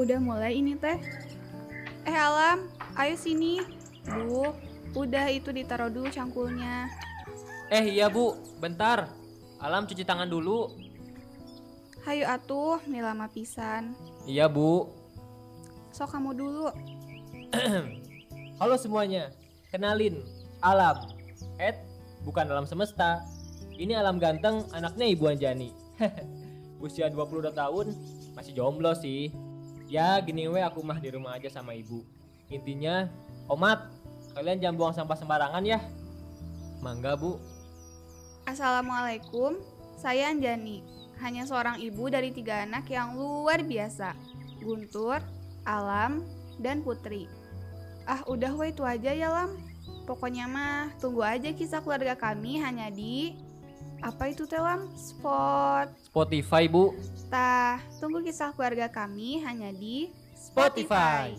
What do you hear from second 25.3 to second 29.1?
Anjani. Usia 22 tahun, masih jomblo